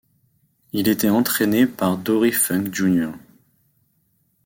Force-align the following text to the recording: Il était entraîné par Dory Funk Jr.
Il 0.73 0.87
était 0.87 1.09
entraîné 1.11 1.67
par 1.67 1.95
Dory 1.95 2.31
Funk 2.31 2.73
Jr. 2.73 3.11